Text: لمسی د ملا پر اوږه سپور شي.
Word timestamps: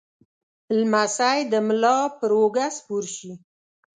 لمسی 0.77 1.39
د 1.51 1.53
ملا 1.67 1.97
پر 2.17 2.31
اوږه 2.37 2.67
سپور 2.77 3.03
شي. 3.15 3.31